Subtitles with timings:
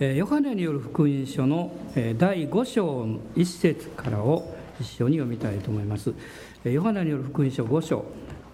[0.00, 1.76] ヨハネによる福音書の
[2.16, 3.02] 第5章
[3.36, 6.14] 1節からを一緒に読みたいと思います。
[6.64, 8.06] ヨハネによる福音書5章、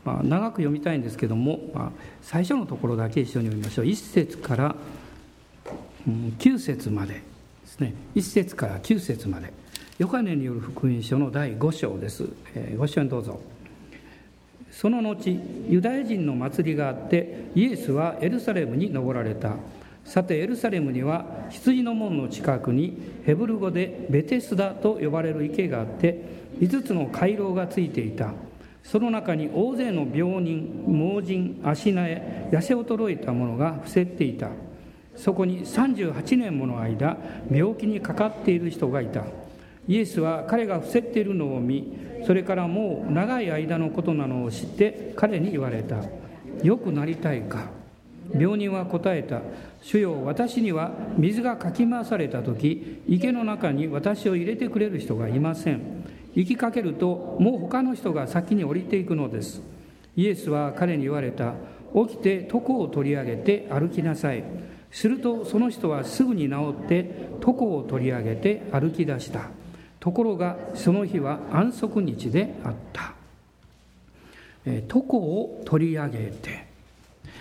[0.05, 3.85] まあ、長く読みたいんですけども、まあ、最初のところだけ一緒に読みましょう。
[3.85, 4.75] 1節から、
[6.41, 7.21] 9節までで
[7.65, 7.95] すね。
[8.17, 9.53] 1節から9節まで。
[10.01, 12.25] ヨハネによる福音書の第5章です、
[12.77, 13.41] ご一緒にどうぞ。
[14.73, 15.31] その後
[15.69, 19.55] ユダヤ人の祭りがあってイエスはエルサレムに登られた。
[20.07, 26.23] さてエルサレムには羊の門の近くにヘブル語でベテスダと呼ばれる池があって
[26.61, 28.33] 5つの回廊がついていた。
[28.85, 32.23] その中に大勢の病人盲人足苗
[32.53, 34.51] 痩せ衰えた者が伏せっていた。
[35.17, 37.17] そこに38年もの間
[37.51, 39.25] 病気にかかっている人がいた。
[39.89, 45.97] イエスは彼が伏せっているのを見それからもう長い間のことなのを知って彼に言われた。
[46.63, 47.76] よくなりたいか？
[48.35, 49.41] 病人は答えた。
[49.83, 55.81] 主よ私には水がかき回された時池の中に私を入れてくれる人がいません。
[56.35, 59.63] 行きかけるともう他の人が先に降りていくのです。
[60.17, 61.55] イエスは彼に言われた。
[61.95, 64.45] 起きて床を取り上げて歩きなさい。
[64.91, 69.51] するとその人はすぐに治って床を取り上げて歩き出した。
[70.01, 73.15] ところがその日は安息日であった。
[74.67, 76.66] 床を取り上げて。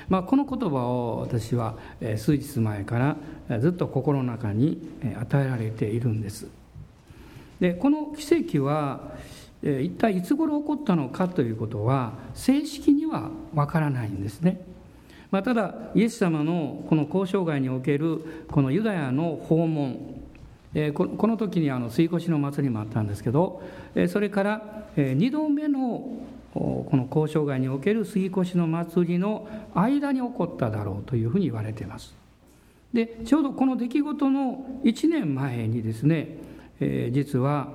[0.10, 1.76] まあ、この言葉を私は
[2.18, 3.18] 数日前か
[3.50, 4.90] らずっと心の中に
[5.20, 6.48] 与えられているんです。
[7.60, 9.14] でこの奇跡は
[9.64, 14.62] 一体いつ頃起こったのかということは正式にはわからないんですね、
[15.32, 20.22] まあ、ただイエス様のこの交渉外におけるこのユダヤの訪問
[20.94, 23.64] この時にあの水越の祭りもあったんですけど
[24.10, 26.06] それから2度目の
[26.56, 32.16] この交渉外における杉越の祭りの間に起こっただろうというふうに言われています。
[32.94, 36.38] でちょうどこの出来事の1年前にですね、
[36.80, 37.68] えー、実は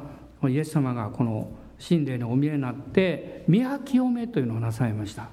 [0.48, 1.50] イエス様がこの
[1.86, 5.28] 神霊のお見えになって宮清めというのをなさいました。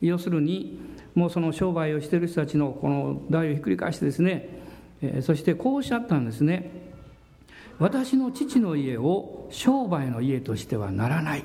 [0.00, 0.80] 要するに
[1.16, 4.48] もうその商売をしている人たちのこの代をひっくり返してですね、
[5.00, 6.70] えー、そしてこうおっしゃったんですね。
[7.80, 11.44] 私の父の家を商売の家としてはならない。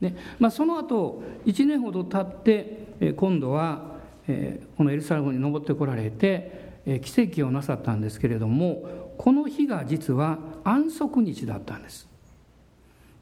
[0.00, 3.98] でまあ、その後1年ほど経って今度は
[4.76, 12.08] このエルサレムに登ってこられて奇跡をなさったんですけれどもこの日が実は安息日だったんです。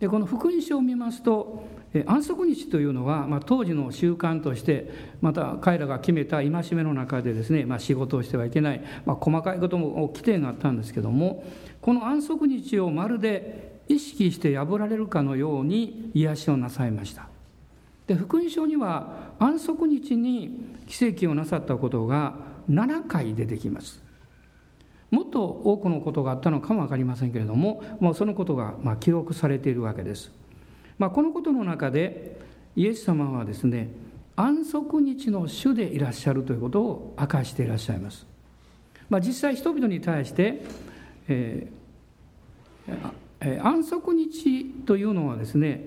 [0.01, 1.65] でこの福音書を見ますと
[2.05, 4.91] 安息日というのは、まあ、当時の習慣として
[5.23, 11.45] また彼らが決めた戒めの中でですね、まあ、仕事をしてはいけない、まあ、細かいことも規定があったんですけども
[11.81, 17.29] この安息日をまるで意識して破られるかのように癒しをなさいました。
[18.07, 22.35] で福音書には安息日に奇跡をなさったことが
[22.71, 24.03] 7回出てきます。
[25.11, 30.33] もっと多くのことがあったのかも分かりませんけれどももうそのことがま記録されているわけです、
[30.99, 32.41] まあ、このことの中で
[32.75, 33.89] イエス様はですね
[34.35, 38.27] 安息日の主でいらっしゃるということを明かしていらっしゃいます、
[39.09, 40.65] まあ、実際人々に対して、
[41.29, 45.85] えー安息日というのはですね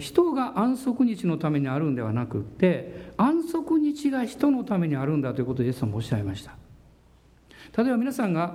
[0.00, 6.56] 人が安息日のためにあるんではなくって安息日が人のためにあるんだということをイエス様もおっしゃいました。
[7.76, 8.54] 例えば皆さんが、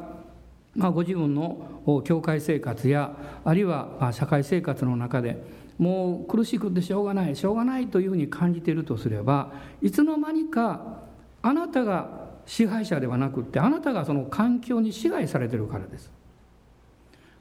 [0.75, 5.42] まあ、ご自分の教会生活やあるいは社会生活の中で
[5.78, 11.02] もう苦しくてしょうがないしょうがないというふうに感じているとすればいつの間にか
[11.42, 16.12] あなたが支配者ではなくってあなたがその環境に支配されているからです。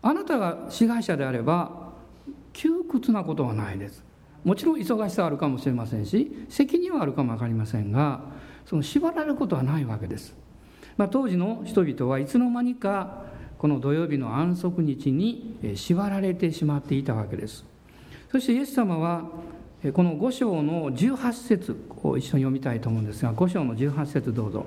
[0.02, 1.92] あなたが支配者であれば
[2.52, 4.04] 窮屈なことはないです。
[4.44, 8.22] もちろん忙しさはあるかもしれませんし責任はあるかも分かりませんが
[8.64, 10.34] その縛られることはないわけです、
[10.96, 13.24] まあ、当時の人々はいつの間にか
[13.58, 17.66] この土曜日の安息日に縛られてしまっていたわけです。
[18.32, 19.28] そしてイエス様は
[19.92, 24.64] この5章の18節を一緒に読みたいと思うんですが5章の18節どうぞ。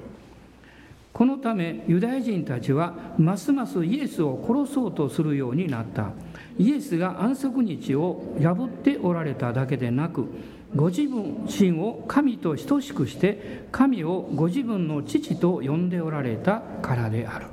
[1.14, 6.12] このためユダヤ人たちはますますイエスを殺そうとするようになった。
[6.58, 10.28] イエスが安息日を破っておられただけでなく
[10.76, 17.48] ご自分身を神と等しくして神をご自分の父と呼んでおられたからである、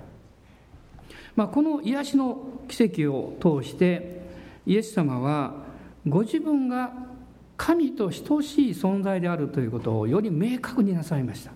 [1.37, 4.21] まあ、この癒しの奇跡を通して
[4.67, 5.55] イエス様は
[6.07, 6.93] ご自分が
[7.57, 11.53] 神と等しい存在であるということをより明確になさいました。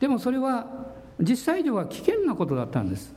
[0.00, 0.66] でもそれは
[1.20, 3.14] 実際上は危険なことだったんです。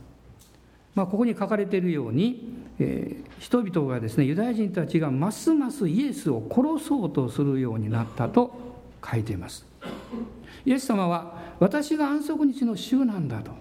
[0.94, 8.50] まあ、ここに書かれているように、えー、人々がですねユダヤ人たちがますますイエスを殺そうとするようになったと
[9.08, 9.64] 書いています。
[10.64, 13.52] イエス様は私が安息日の週なんだと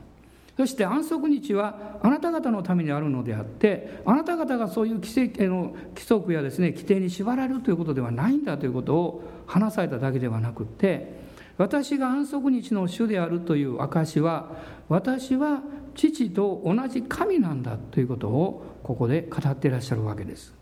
[0.57, 11.26] そして安息日はあなた方のためにあるのであってあなた方がそういう規制の規則やですね規定に縛られるということではないんだということを話されただけではなくって
[11.57, 14.51] 私が安息日の主であるという証しは
[14.89, 15.61] 私は
[15.95, 20.53] 父と同じ神なんだということをここで語っていらっしゃるわけです。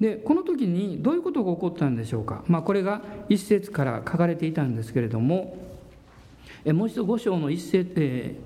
[0.00, 5.56] でこの時にどういうことが起こったんでしょうか、まあ、これが一節から書かれていたんですけれども
[6.66, 8.36] もう一度五章の一節,、え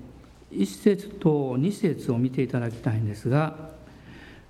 [0.53, 3.71] ー、節と二節を見ていただきたいんですが、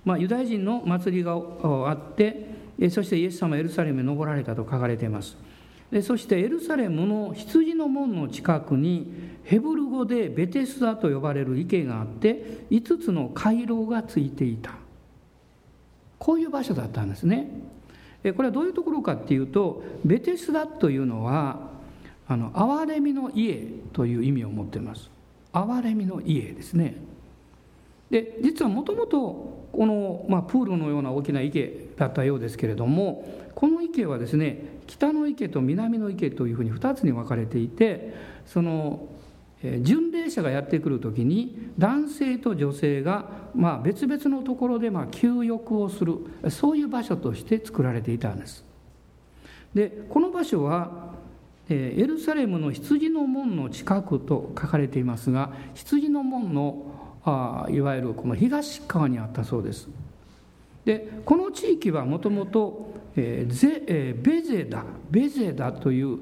[0.04, 2.46] まあ、ユダヤ人の祭りがあって
[2.90, 5.36] そしてイエス様エルサレムに登られたと書かれています
[5.92, 9.12] でそしてエルサレムの羊の門の近くに
[9.44, 14.72] ヘブル語でベテスダと呼ばれる池があって5つの回廊がついていた。
[16.18, 17.46] こういう場所だったんですね。
[18.22, 21.58] これはどういうところかっていうとベテスダというのは
[22.26, 23.62] あの憐れみの家
[23.92, 25.10] という意味を持っています。
[25.52, 26.96] 憐れみの家ですね。
[28.12, 38.14] で実はもともとこの、まあ、プールのような大きな池だったようですけれどもこの池はですね北の池と南の池というふうに2つに分かれていて
[38.44, 39.08] その
[39.62, 46.18] 巡礼者がやってくる時に男性と女性がま別々のところでま休浴をする
[46.50, 48.62] そういう場所として作られていたんです。
[49.72, 51.14] でこの場所は
[51.70, 59.88] エルサレムの羊の門の近くと書かれていますが羊の門のあいわゆるこの東側にあったそうです。
[60.84, 66.18] でこの地域はもともとベゼダベゼダという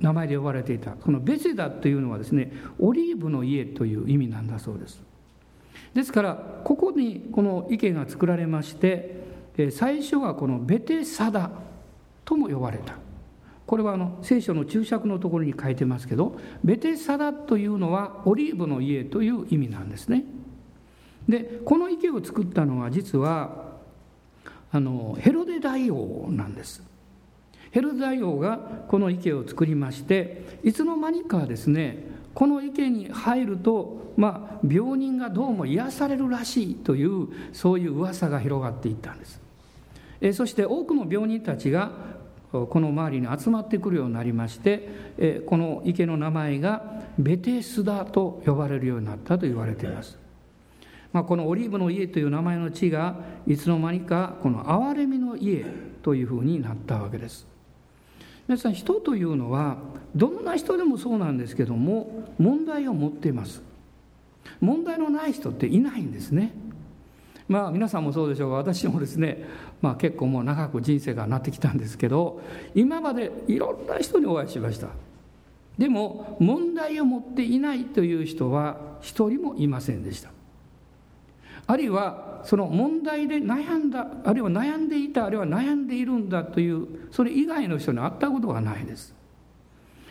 [0.00, 0.92] 名前で呼ばれていた。
[0.92, 5.02] このベゼダというのはですねオリーブの家という意味なんだそうです。
[5.94, 6.34] ですから
[6.64, 9.22] ここにこの池が作られまして
[9.70, 11.50] 最初はこのベテサダ
[12.24, 12.96] とも呼ばれた。
[13.64, 20.24] これはあの聖書の注釈のところに書いてますけどベテサダというのはオリーブの家という意味なんですね。
[21.28, 23.72] でこの池を作ったのは実は
[24.70, 26.82] あのヘロデ大王なんです。
[27.70, 28.58] ヘロデ大王が
[28.88, 32.04] この池を作りましていつの間にかですね
[32.34, 39.40] この池に入ると、まあ、病人がどうも癒されるらしいというそういう噂が広がっていったんです。
[40.20, 41.90] えそして多くの病人たちが
[42.52, 50.21] この周りに集まってくるようになりましてこの池の名前がベテスダと呼ばれるようになったと言われています。
[51.12, 53.16] まあ、このオリーブの家という名前の地が
[53.46, 55.64] いつの間にかこの憐れみの家
[56.02, 57.46] というふうになったわけです。
[58.48, 59.76] 皆さん人というのは
[60.16, 63.62] どんな人でもそうなんですけども問題を持っています。
[64.60, 66.52] 問題のない人っていないんですね。
[67.46, 69.44] まあ皆さんもそうでしょうが私もですね、
[69.80, 72.40] まあ、結構もう長く人生がなってきたんですけど
[72.74, 74.88] 今までいろんな人にお会いしました。
[75.76, 80.30] でも問題を持っていないという人は一人もいませんでした。
[81.66, 89.14] あるいはその問題で悩んだあるいは悩んでいたあるいは悩んでいるんだというそれ以外の人に会ったことがないです。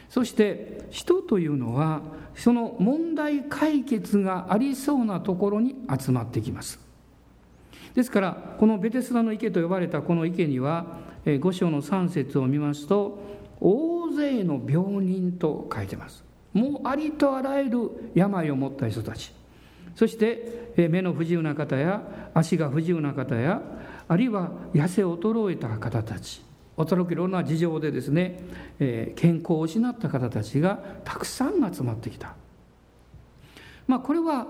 [0.10, 2.02] そして人というのは
[2.36, 6.80] その問題解決がありそうなところに集まってきます。
[7.94, 11.00] ですからこのベテスダの池と呼ばれたこの池には
[11.40, 13.20] 五章の3節を見ますと
[13.60, 16.24] 大勢の病人と書いてます。
[16.54, 19.34] もうありとあらゆる病を持った人たち。
[20.02, 22.02] そして目の不自由な方や
[22.34, 23.62] 足が不自由な方や
[24.08, 26.42] あるいは痩せ衰えた方たち
[26.76, 28.40] おそらくいろんな事情でですね、
[28.80, 32.34] え健康を失った方たちがたくさん集まってきた。
[33.86, 34.48] まあこれは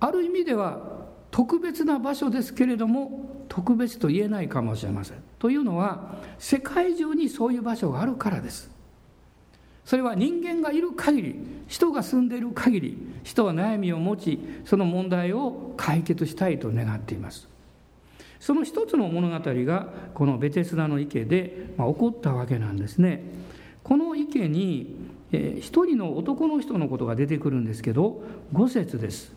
[0.00, 5.18] ある意味では特別な場所ですけれども特別と言えないかもしれません。
[5.38, 8.70] というのは世界中にそういう場所があるからです。
[9.86, 11.36] それは人間がいる限り
[11.68, 17.48] 人が住んでいる限り人は悩みを持ちその問題を解決したいと願っています。
[18.38, 23.22] その一つの物語がこのベテスダの池で、起こったわけなんですね。
[23.82, 24.94] この池に、
[25.32, 29.32] 一人の男の人のことが出てくるんですけど五節です。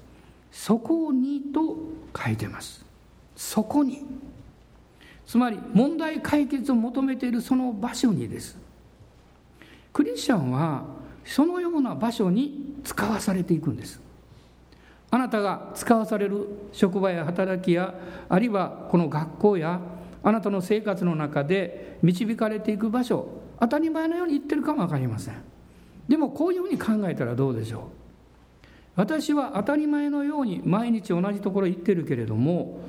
[0.52, 1.78] そこにと
[2.16, 2.86] 書いてます。
[3.36, 4.04] そこに。
[5.26, 8.69] つまり問題解決を求めているその場所にです。
[9.94, 10.86] クリスチャンは
[11.26, 14.02] そのような場所に使わされていくんです。
[15.12, 17.94] あなたが使わされる職場や働きや
[18.30, 19.80] あるいはこの学校や
[20.22, 23.28] あなたの生活の中で導かれていく場所
[23.60, 25.36] 当たり前のように言ってるかも分かりません。
[26.08, 27.82] でもこういうふうに考えたらどうでしょう。
[28.96, 32.82] 私は当たり前のように毎日同じところ行ってるけれども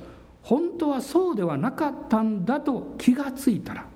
[0.42, 3.86] 本当はそうではなかったんだと気がついたら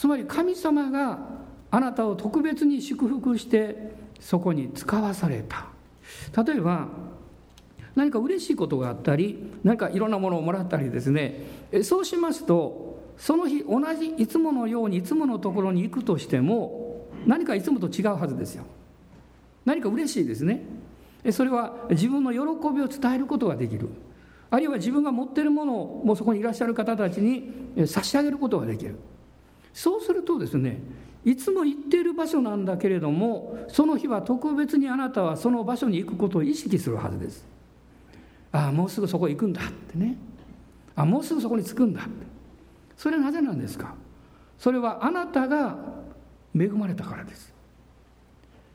[0.00, 1.18] つまり神様が
[1.70, 5.66] あなたを特別に祝福してそこに使わされた。
[6.42, 6.88] 例えば
[7.94, 11.44] 何か嬉しいことがあったり何かいろんなものをもらったりですね。
[11.82, 18.64] そうしますとその日同じいつものようにいつものところに行くとしても何かいつもと違うはずですよ。
[19.66, 20.64] 何か嬉しいですね。
[21.30, 22.38] それは自分の喜
[22.74, 23.90] びを伝えることができる。
[24.48, 27.52] あるいは自分が持っているものをもうそこにいらっしゃる方たちに
[27.86, 28.96] 差し上げることができる。
[29.72, 30.80] そうするとですね
[31.24, 37.46] いつも行っている場所なんだけれどもその日は特別にあなたはその場所に行くことを意識するはずです。
[38.52, 40.16] ああもうすぐそこ行くんだってね。
[40.96, 42.10] ああもうすぐそこに着くんだって。
[42.96, 43.94] それはなぜなんですか？
[44.58, 45.76] それはあなたが
[46.54, 47.52] 恵まれたからです。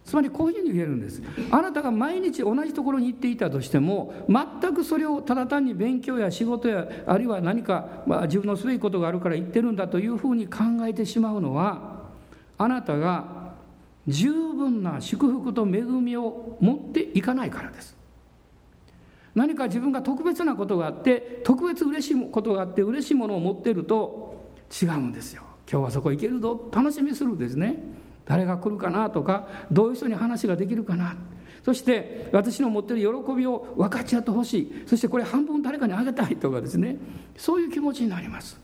[0.05, 1.21] つまりこういうふうに言えるんです。
[1.49, 12.03] あなたが毎日同じところに行っていたとしても全くそれをただ単に勉強や仕事やあるいは何か、まあ、自分のすべきことがあるから行ってるんだというふうに考えてしまうのは
[12.57, 13.53] あなたが
[14.07, 17.95] 十分な祝福と恵みを持っていかないからです。
[19.33, 25.43] 何か自分が特別なことがあって特別嬉しいことがあって嬉しいものを持っていると違うんですよ。
[25.69, 26.69] 今日はそこ行けるぞ。
[26.71, 28.04] 楽しみするんですね。
[28.25, 31.15] 誰が来るかなとかどういう人に話ができるかな。
[31.63, 34.83] そして私の持ってる喜びを分かち合ってほしい。
[34.85, 36.97] そしてこれ半分誰かにあげたいとかですね。
[37.37, 38.59] そういう気持ちになります。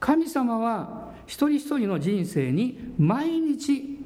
[0.00, 3.98] 神様は一人一人の人生に毎日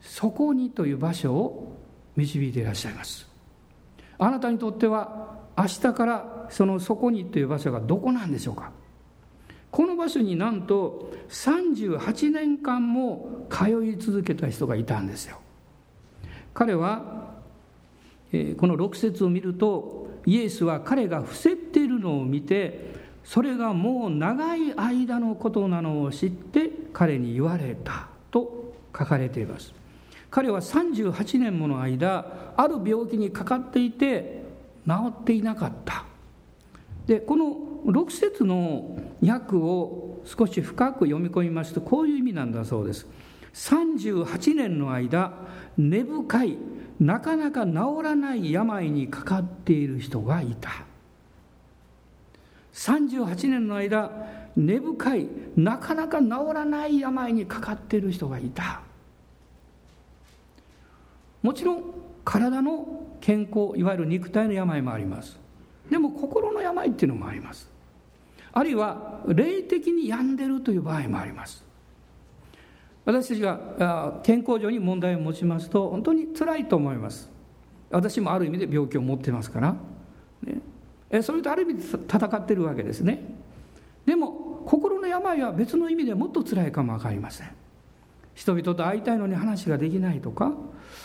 [0.00, 1.76] そこにという場所を
[2.16, 3.28] 導いていらっしゃいます。
[4.18, 8.70] あなたにとっては明日からそのそこにという場所がどこなんでしょうか。
[9.72, 15.40] この場所になんと38年間も通い続けた人がいたんですよ。
[16.52, 17.32] 彼は、
[18.32, 22.92] えー、この6節を見るとイエスは彼が伏せっているのを見て
[23.24, 29.72] それがもう長い間のことなのを知って彼に言われたと書かれています。
[30.30, 34.42] 彼は38年もの間ある病気にかかっていて
[34.86, 36.04] 治っていなかった。
[37.06, 43.06] でこの6節の訳を少し深く読み込みますとこういう意味なんだそうです。
[43.54, 45.32] 38年の間
[45.76, 46.58] 根深い
[47.00, 47.72] なかなか治
[48.02, 50.70] らない病にかかっている人がいた。
[52.72, 54.10] 38年の間
[54.56, 58.82] 根深いなかなか治らない病にかかっている人がいた。
[61.42, 61.82] もちろん
[62.24, 65.38] 体の健康いわゆる肉体の病もあります。
[65.90, 67.71] でも心の病っていうのもあります。
[68.52, 71.64] あるいは霊的に病んでるという場合もあります。
[73.04, 77.30] 私たちが健康上に問題を持ちますと本当に辛いと思います。
[77.90, 79.76] 私もある意味で病気を持ってますから、
[81.10, 83.22] ね、それとある意味で戦ってるわけですね。
[84.06, 87.50] でも心の病は別の意味でもっと辛いかも分かりません。
[88.34, 90.52] 人々と会いたいのに話ができないとか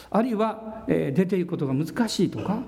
[0.10, 2.62] あるいは、出ていくことが難しいとか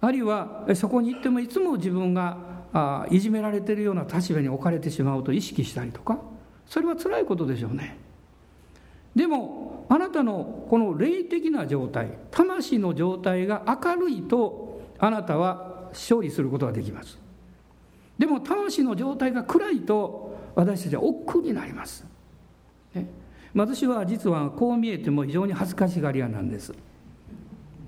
[0.00, 2.38] あるいはそこに行ってもいつも自分が
[2.72, 6.18] あいじめられてるような立場に置かれてしまうと意識したりとか
[6.66, 7.98] それは辛いことでしょうね。
[9.14, 17.18] でもあなたのこの霊的な状態魂の状態が明るいとあなたは勝利することができます。
[18.18, 22.04] でも魂の状態が暗いと私たちは億劫になります、
[22.92, 23.08] ね、
[23.54, 26.74] 私は実はこう見えても非常に恥ずかしがり屋なんです。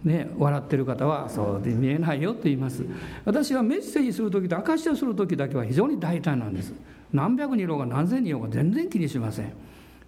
[0.04, 2.85] ね、笑ってる方はそうで見えないよと言います。
[3.25, 6.73] 私はメッセージする時と証しをする時だけは非常に大胆なんです。
[7.12, 9.52] 何百人いろうが何千人いろうが全然気にしません。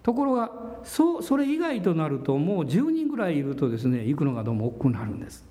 [0.03, 0.51] ところが
[0.83, 5.45] そそれ以外となるともう10人ぐらいいるとですね行くのがどうも億劫になるんです。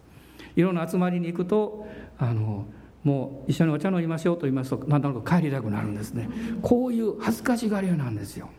[0.55, 2.65] いろんな集まりに行くとあの
[3.03, 6.29] もう一緒にお茶飲みましょうと言いますと何となく帰りたくなるんですね。
[6.61, 8.49] こういう恥ずかしがり屋なんですよ。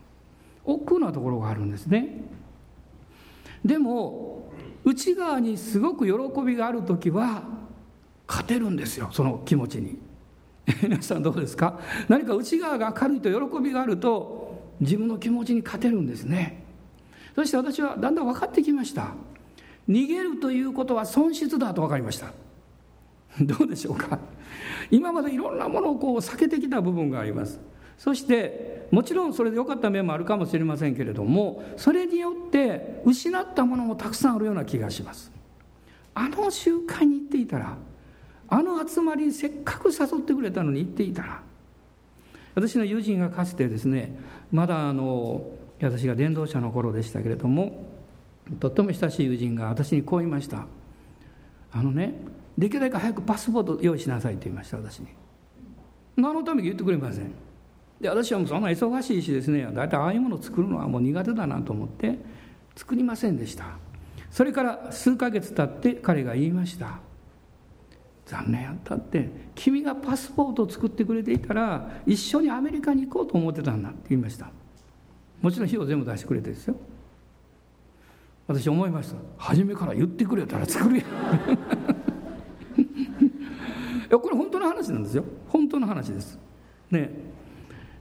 [0.65, 2.25] 億劫なところがあるんですね。
[3.65, 4.53] でも
[4.85, 7.43] 内側にすごく喜びがある時は
[8.29, 9.99] 勝てるんですよその気持ちに。
[10.83, 11.79] 皆さんどうですか？
[12.09, 16.65] 何か内側が明るいと喜びがあると自分の気持ちに勝てるんですね。
[17.35, 19.15] そして私はだんだん分かってきました。
[19.89, 22.33] 逃げるということは損失だと分かりました。
[23.41, 24.19] どうでしょうか？
[24.91, 27.61] 今までいろんなものをこう避けてきた部分があります。
[27.99, 35.33] そしてもちろんそれで良かった面もあるかもしれませんけれどもそれによって失ったものもたくさんあるような気がします。
[36.15, 37.77] あの集会に行っていたら
[38.49, 41.41] あの集まりにせっかく誘ってくれたのに行っていたら
[42.55, 44.17] 私の友人がかつてですね
[44.53, 45.45] まだあの
[45.81, 47.85] 私が伝道者の頃でしたけれども
[48.61, 50.67] とっても親しい友人が私にこう言いました。
[51.73, 52.15] あのね
[52.57, 55.09] できるだけ早くパスポート用意しなさいと言いました私に。
[56.17, 57.33] 何のために言ってくれません。
[58.01, 59.67] で私はもうそんな忙しいしですね。
[59.73, 62.19] 大体ああいうものを作るのはもう苦手だなと思って
[62.75, 63.79] 作りませんでした。
[64.31, 66.99] それから数ヶ月経って彼が言いました。
[68.27, 69.31] 残念やったって。
[69.55, 74.51] 君がパスポートを作ってくれていたら一緒にアメリカに行こうと思ってたんだって言いました。
[75.41, 76.77] もちろん費用全部出してくれてですよ。
[78.47, 79.17] 私思いました。
[79.39, 81.07] 初めから言ってくれたら作るやん。
[82.81, 85.25] いやこれ本当の話なんですよ。
[85.49, 86.39] 本当の話です。
[86.91, 87.34] ね。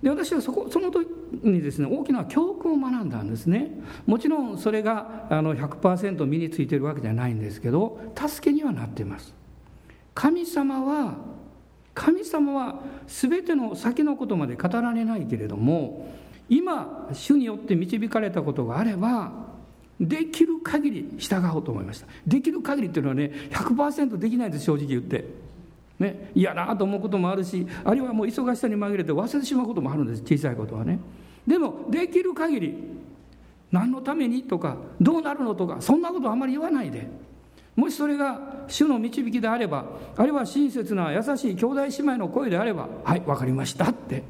[0.04, 1.08] で私はそこその時
[1.44, 3.72] にですね大きな教訓を学んだんですね。
[4.06, 9.34] もちろんそれがあの100%身についてるわけじゃないんですけど助けにはなっています。
[10.14, 11.16] 神様は
[11.94, 16.14] 神様は全ての先のことまで語られないけれども
[16.50, 19.32] 今主によって導かれたことがあれば
[20.02, 22.08] できる限り従おうと思いました。
[22.28, 25.43] できる限りっていうのはね100%できないです正直言って。
[26.00, 31.00] ね、嫌だと思うこともあるしあるいはもう忙しさに紛れて忘れてしまうこともあるんです小さいことはね。
[31.48, 32.76] でもできる限り
[33.72, 37.08] 何のためにとかどうなるのとかそんなことあんまり言わないで。
[37.76, 39.86] もしそれが主の導きであれば
[40.16, 44.24] あるいは親切な優しい兄弟姉妹の声であればはい分かりましたって。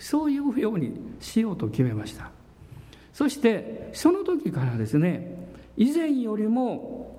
[0.00, 2.30] そういうようにしようと決めました。
[3.12, 5.36] そしてその時からですね
[5.76, 7.09] 以前よりも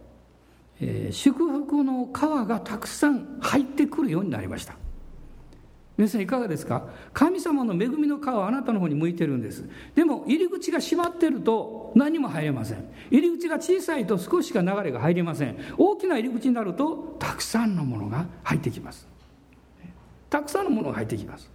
[0.81, 4.75] えー、祝福の川がたくさん入ってくるようになりました。
[5.97, 6.87] 皆さんいかがですか？
[7.13, 9.69] 神様の恵みの川はあなたの方に向いてるんです。
[9.93, 12.89] でも入り口が閉まってると何も入れません。
[13.11, 15.57] 入り口が小さいと少ししか流れが入りません。
[15.77, 19.07] 大きな入り口になるとたくさんのものが入ってきます。
[20.31, 21.51] たくさんのものが入ってきます。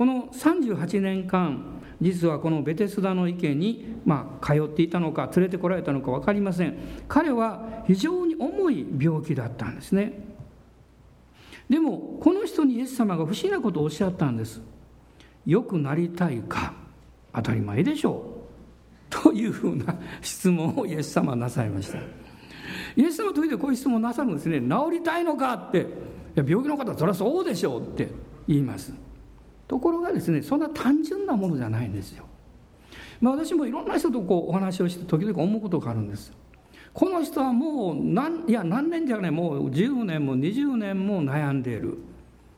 [0.00, 1.62] この38年間
[2.00, 6.78] 実はこのベテスダの池に、まあ、通っていたのか連れてこられたのか分かりません。
[7.06, 10.18] 彼は非常に重い病気だったんですね。
[11.68, 14.62] でもこの人にイエス様が不思議なことをおっしゃったんです。
[15.44, 16.72] 良くなりたいか
[17.34, 19.10] 当たり前でしょう。
[19.10, 21.98] というふうな質問をイエス様はなさいました。
[22.96, 24.62] イエス様時々こういう質問をなさるんですね。
[24.62, 25.86] 治りたいのかって。
[26.36, 28.08] 病気の方はそりゃそうでしょうって
[28.48, 28.94] 言います。
[29.70, 32.24] ところがですねそんな単純なものじゃないんですよ、
[33.20, 36.32] まあ、私もいろんな人とこうお話をして時々思うことがあるんです。
[36.92, 41.98] この人はもう何いや何年じゃないもう10年も20年も悩んでいる。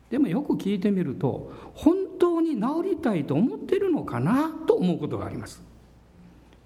[0.09, 5.63] でもよく聞いてみると本当に治りたいと思ってるのかなと思うことがあります。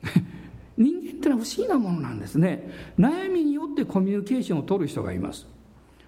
[0.78, 2.70] 人間ってのは不思議なものなんですね。
[2.96, 5.55] 悩みによってコミュニケーションを取る人がいます。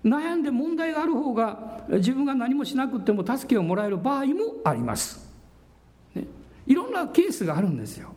[0.04, 4.34] 悩んで問題がある方が自分が何もしなくても助けをもらえる場合も
[4.64, 5.28] あります、
[6.14, 6.24] ね、
[6.66, 8.14] いろんなケースがあるんですよ。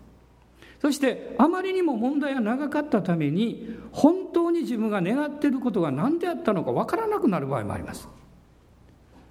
[0.81, 8.09] そしてあまりにも問題が長かったために本当に自分が願っていることが何であったのか分からなくなる場合もあります。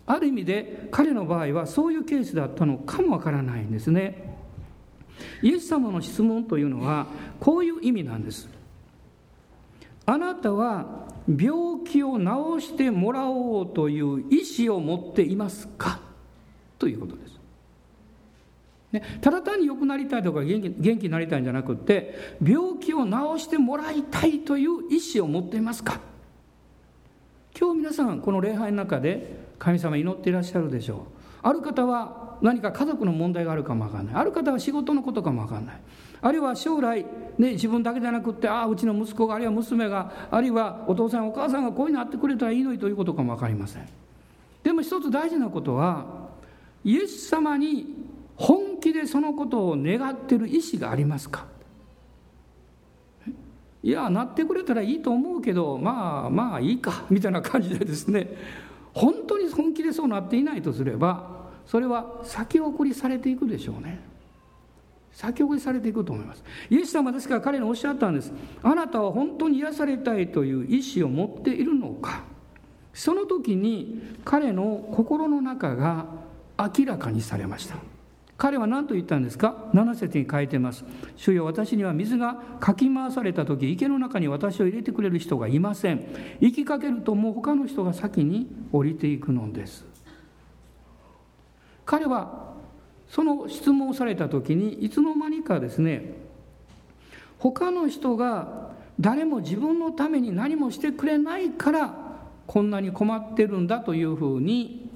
[0.07, 4.37] ある意味で彼の場合はそういうケースだったのかもわからないんですね。
[5.43, 7.07] イエス様の質問というのは
[7.41, 8.49] こういう意味なんです。
[10.07, 16.01] あなたは病気を治してもらおうという意思を持っていますか？
[16.79, 17.41] ということです。
[18.93, 26.01] ね、ただ単に良くなりたいとか元気元気になりたいんじゃなくって病気を治してもらいたいという意思を持っていますか？
[27.59, 31.01] 今日皆さんこの礼拝の中で神様祈っていらっしゃるでしょう。
[31.43, 34.15] ある方は何か家族の問題があるかもわかんない。
[34.15, 35.81] ある方は仕事のことかもわかんない。
[36.23, 37.05] あるいは将来、
[37.39, 43.89] ね、自分だけじゃなくってああうちの息子があるいは娘があるいはお父さんお母さんがこういうのあってくれたらいいのにということかも分かりません。
[44.63, 46.29] でも一つ大事なことは
[46.85, 47.87] イエス様に
[48.37, 51.47] 本気でそのことを願ってる意思がありますか？
[53.83, 58.29] いやなってくれたらいいと思うけどまあまあいいかみたいな感じでですね。
[58.93, 64.10] 本当に本気でそうなっていないとすればそれは先送りされていくでしょうね。
[65.21, 66.43] 先送りされていくと思います。
[66.71, 68.33] イエス様ですから彼におっしゃったんです。
[68.63, 72.25] あなたは本当に癒されたいという意思を持っているのか。
[72.95, 76.07] その時に彼の心の中が
[76.59, 77.77] 明らかにされました。
[78.39, 80.87] 彼は何と言ったんですか？7節に書いてます。
[81.17, 86.03] 主よ私には水がかき回された時池の中に私を入れてくれる人がいません。
[86.41, 89.85] 行きかけるともう他の人が先に降りていくのです。
[91.85, 92.50] 彼は
[93.11, 96.15] その質問をされた時にいつの間にかですね
[97.39, 98.71] 他の人が
[99.01, 101.95] 誰も自分のために何もしてくれないから
[102.47, 104.89] こんなに困ってるんだというふうに、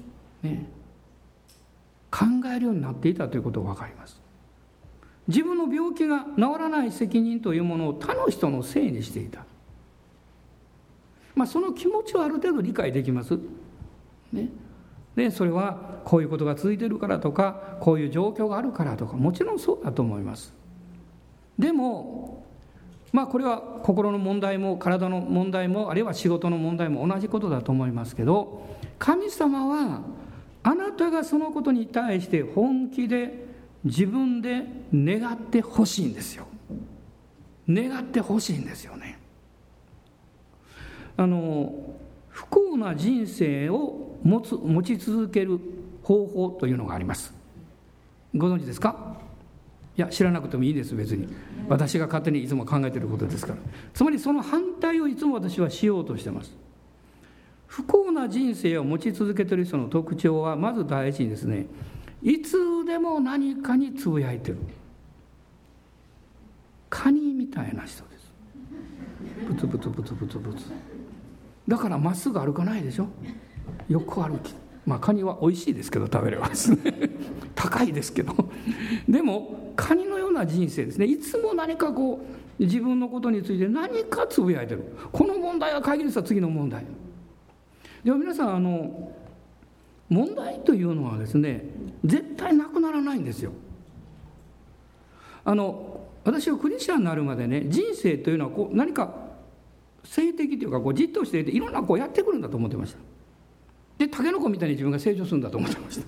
[0.43, 0.65] ね、
[2.11, 4.19] 考えるようになっていたということが分かります。
[5.27, 9.45] 自分の病気が治らない責任というものを他の人のせいにしていた。
[11.33, 13.39] まあその気持ちはある程度理解できます。
[14.31, 14.49] ね。
[15.15, 20.53] でそれはこういうことが続いてるからとかこういう状況があるからとかもちろんそうだと思います。
[21.57, 22.43] でも
[23.11, 28.67] まあこれは心の問題も体の問題もあるいは仕事の問題も同じことだと思いますけど
[28.99, 30.01] 神様は
[30.63, 33.45] あなたがそのことに対して本気で
[33.85, 36.47] 自分で願ってほしいんですよ。
[37.69, 39.19] 願ってほしいんですよね。
[41.17, 41.71] あの
[42.35, 45.57] 不幸な人生を持つ持ち続ける
[46.03, 47.33] 方法というのがあります。
[48.35, 49.15] ご存知ですか？
[49.97, 51.33] いや知らなくてもいいです別に。
[51.69, 53.59] 私が勝手にいつも考えていることですから。
[53.93, 56.53] つまりその反対をいつも私はしようとしてます。
[57.67, 61.67] 不幸な人生を持ち続けている人の特徴はまず第一にですね
[62.21, 64.57] いつでも何かにつぶやいてる。
[66.89, 68.33] カニみたいな人です。
[69.47, 70.65] ブツブツブツブツブツ。
[71.67, 73.07] だからまっすぐ歩かないでしょ。
[73.89, 74.53] 横歩き
[74.85, 76.71] まあカニは美味しいですけど食べればです。
[76.71, 76.77] ね
[77.55, 78.33] 高いですけど。
[79.09, 81.05] でもカニのような人生ですね。
[81.05, 82.25] いつも何かこ
[82.59, 84.83] う自分のことについて何かつぶやいてる。
[85.11, 86.21] この問題は解決した。
[86.21, 86.85] 次の問題。
[88.03, 89.11] でも皆さんあの
[90.09, 91.65] 問題というのはですね
[92.03, 93.51] 絶対なくならないんですよ。
[95.43, 99.24] あの私はクリスチャンになるまでね人生というのはこう何か
[100.05, 102.99] 性的というかこうじっとしていていろんなこうやってくるんだと思ってました。
[103.97, 106.05] でタケノコみたいに自分が成長するんだと思ってました。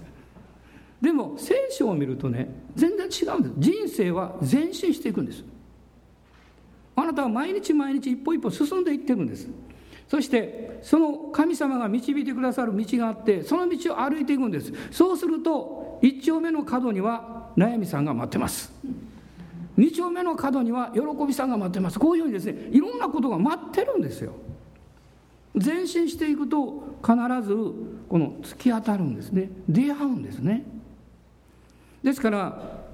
[1.01, 3.53] でも聖書を見るとね全然違うんです。
[3.57, 5.43] 人生は前進していくんです。
[6.95, 9.47] あなたは毎日毎日一歩一歩進んでいってるんです。
[10.07, 14.73] そしてその神様が導いてくださる道があってその道を歩いていくんです。
[14.91, 18.73] そうすると一丁目の角には悩みさんが待ってます。
[19.77, 21.99] 二丁目の角には喜びさんが待ってます。
[21.99, 24.33] こういうふうにですねいろんなことが待ってるんですよ。
[25.53, 27.55] 前進していくと必ず
[28.09, 29.51] この突き当たるんですね。
[29.69, 30.65] 出会うんですね。
[32.03, 32.85] ですから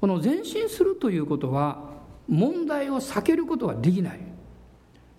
[0.00, 1.96] この前進するということは
[2.28, 4.20] 問題を避けることはできない。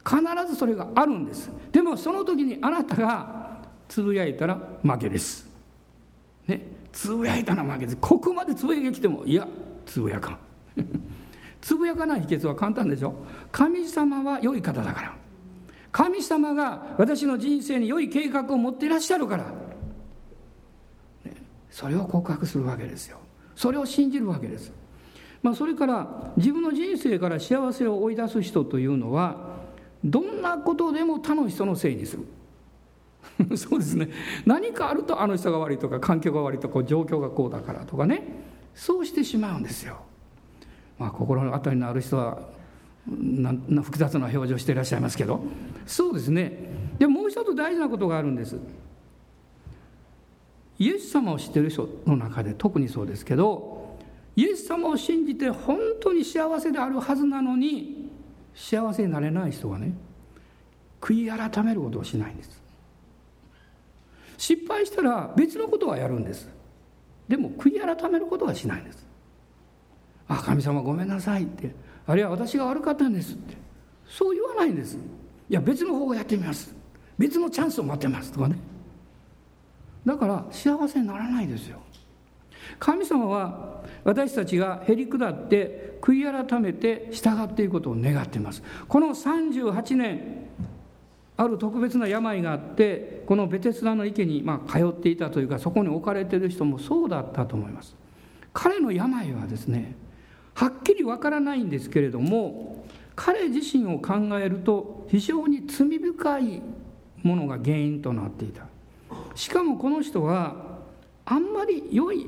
[0.06, 1.52] 必ずそれがあるんです。
[1.74, 5.50] でもその時にあなたがつぶやいたら負けです。
[6.48, 6.66] ね。
[6.94, 7.98] つぶやいたら負けです。
[8.00, 9.46] ここまでつぶやききてもいや
[9.86, 10.47] つぶやかん。
[11.62, 13.14] つぶやかない秘訣は簡単でしょ？
[13.52, 15.16] 神様は良い方だから。
[15.92, 19.46] 神様が私の人生に良い計画を持っていらっしゃるから、
[21.26, 21.36] ね、
[21.72, 23.18] それを告白するわけですよ。
[23.56, 24.72] それを信じるわけです、
[25.42, 29.58] まあ、それから自分の人生から幸せを追い出す人というのは
[30.04, 32.26] どんなことでも他の人のせいにする。
[33.58, 34.10] そうですね。
[34.46, 38.22] 何かあるとあの人が悪いとか環境が悪いとか状況がこうだからとかね。
[38.76, 39.98] そうしてしまうんですよ。
[40.98, 42.40] まあ、心当たりのある人は
[43.08, 45.42] なな複雑な表情していらっしゃいますけど。
[45.86, 46.58] そうですね。
[47.00, 48.58] でももう一つ大事なことがあるんです。
[50.80, 53.98] イエス様を知ってる人の中で特にそうですけど
[54.36, 58.12] イエス様を信じて本当に幸せであるはずなのに
[58.54, 59.94] 幸せになれない人はね
[61.02, 62.62] 悔い改めることをしないんです。
[64.38, 66.48] 失敗したら別のことはやるんです。
[67.28, 69.07] でも悔い改めることはしないんです。
[70.28, 71.74] あ神様ごめんなさいって
[72.06, 73.56] あるいは私が悪かったんですって。
[74.10, 75.00] そう言わないんですい
[75.50, 76.74] や別の方をやってみます
[77.18, 78.58] 別のチャンスを待ってますとかね。
[80.06, 81.80] だから幸せにならないですよ。
[82.80, 88.62] 神様は私たちがへり下って悔い改めて従っていくことを願っています。
[88.88, 90.48] この38年
[91.36, 97.96] ある特別な病があってこのベテスダの池にまあ通っていたというかそこに置かれている人もそうだったと思います。
[98.54, 99.96] 彼の病はですね
[100.58, 102.84] はっきりわからないんですけれども
[103.16, 106.64] 彼自身を考えると非常に罪深い
[107.22, 108.66] ものが原因となっていた。
[109.36, 110.80] しかもこの人は
[111.26, 112.26] あんまり良い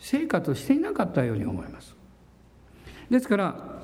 [0.00, 1.94] 生活をしていなかったように思います。
[3.08, 3.82] ですから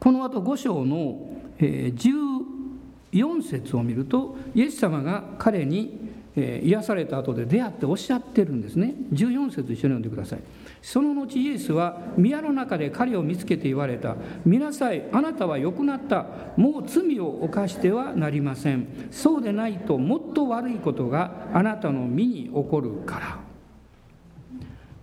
[0.00, 6.00] この後5章の14節を見るとイエス様が彼に
[6.34, 8.94] 癒された後で出会っておっしゃってるんですね。
[9.12, 10.40] 14節一緒に読んでください。
[10.82, 14.16] その後イエスは宮の中で彼を見つけて言われた。
[14.44, 16.26] 見なさいあなたは良くなった。
[16.56, 18.86] もう罪を犯してはなりません。
[19.10, 23.38] そうでないともっと悪いことがあなたの身に起こるから。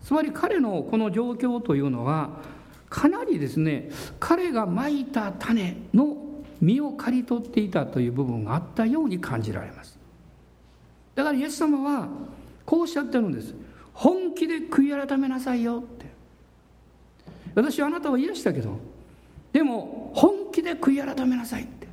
[0.01, 2.41] つまり彼のこの状況というのは
[2.89, 6.17] かなりですね彼がまいた種の
[6.61, 9.99] 実を刈り取っていたという部分があったように感じられます。
[11.15, 12.07] だからイエス様は
[12.65, 13.53] こうおっしゃってるんです。
[13.93, 16.05] 本気で悔い改めなさいよって。
[17.55, 18.79] 私はあなたを癒したけど
[19.51, 21.87] でも本気で悔い改めなさいって。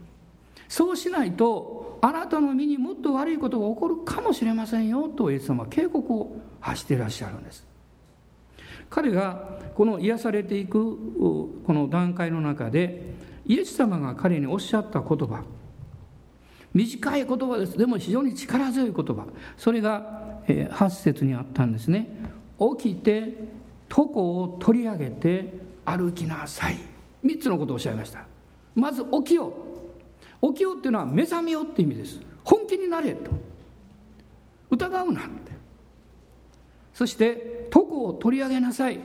[0.69, 7.67] そうしないとあなたの身にもっと悪いことが起こるかもしれませんよとイエス様は警告を発していらっしゃるんです。
[8.89, 10.97] 彼がこの癒されていく
[11.65, 13.15] この段階の中で
[13.47, 15.43] イエス様が彼におっしゃった言葉。
[16.73, 17.77] 短い言葉です。
[17.77, 19.27] でも非常に力強い言葉。
[19.57, 20.30] それが、
[20.71, 22.09] 8節にあったんですね。
[22.79, 23.35] 起きて
[23.91, 25.53] 床を取り上げて
[25.85, 26.77] 歩きなさい。
[27.25, 28.25] 3つのことをおっしゃいました。
[28.75, 29.53] まず起きよ
[30.43, 30.53] う。
[30.53, 32.21] 起きようっていうのは目覚めようって意味です。
[32.45, 33.31] 本気になれと。
[34.71, 35.53] 疑うなって。
[36.95, 39.01] そして床を取り上げなさい。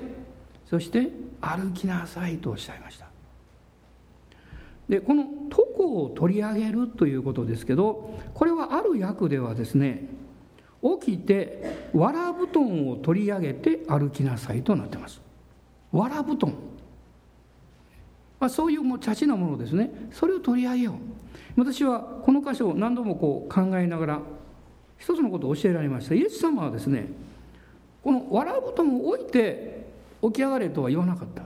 [0.70, 1.10] そして
[1.42, 3.08] 歩きなさいとおっしゃいました。
[4.90, 10.08] でこの床を取り上げるということですけどこれはある訳ではですね
[11.00, 15.22] 起きてわら布団を取り上げて歩きなさいとなってます。
[15.92, 16.54] わら布団、
[18.40, 20.10] まあ、そういうもう茶地なものですね。
[20.12, 20.96] それを取り上げよう。
[21.58, 24.20] 私はこの箇所を何度もこう考えながら
[24.98, 26.16] 一つのことを教えられました。
[26.16, 27.08] イエス様はですね
[28.04, 29.86] このわら布団を置いて
[30.22, 31.44] 起き上がれとは言わなかった。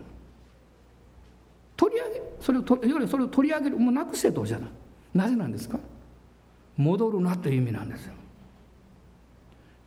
[1.78, 4.70] 取り上げそれを取それを取り上げるもうなくせとじゃない
[5.14, 5.80] なぜなんですか？
[6.76, 8.14] 戻るなという意味なんですよ。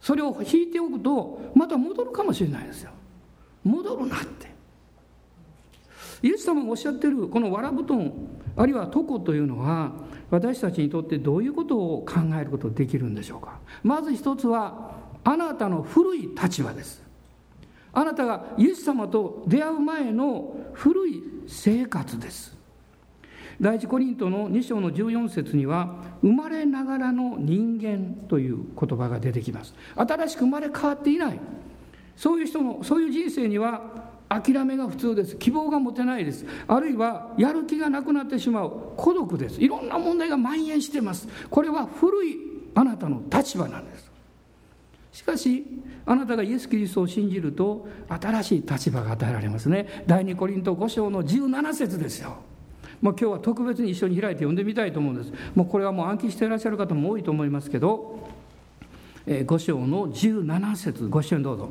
[0.02, 2.90] それを引いておくとまた戻るかもしれないですよ。
[3.64, 4.52] 戻るなって。
[6.22, 8.12] イエス様がおっしゃってるこのわら布団
[8.56, 9.92] あるいは床というのは
[10.30, 13.60] 私たちにとってどういうことを考えることができるんでしょうか。
[13.84, 17.00] まず一つはあなたの古い立場です。
[17.92, 22.56] あなたがイエス様と出会う前の古い生活です。
[23.62, 29.72] 第一コリントの2章の14節には生まれながらの人間という言葉が出てきます。
[29.94, 31.40] 新しく生まれ変わっていない。
[32.16, 35.36] そういう人のそういう人生には諦めが普通です。
[35.36, 36.44] 希望が持てないです。
[36.66, 38.94] あるいはやる気がなくなってしまう。
[38.96, 39.60] 孤独です。
[39.60, 41.28] いろんな問題が蔓延してます。
[41.48, 42.38] これは古い
[42.74, 44.10] あなたの立場なんです。
[45.12, 45.64] しかし
[46.04, 50.02] あなたがイエス・キリストを信じると新しい立場が与えられますね。
[50.08, 52.38] 第2コリント5章の17節ですよ。
[53.02, 55.32] もう今日は特別に一緒に開いて読んでみたいと思うんです。
[55.54, 58.28] もうこれはもう暗記していらっしゃる方も多いと思いますけど、
[59.26, 61.08] え5章の17節。
[61.08, 61.68] ご一緒にどうぞ。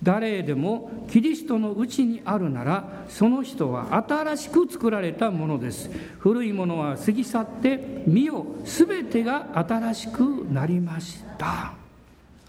[0.00, 5.90] 誰でもキリストのうちにあるならその人は新しく作られたものです。
[6.20, 10.20] 古いものは過ぎ去って見よ全てが新しく
[10.52, 11.72] なりました。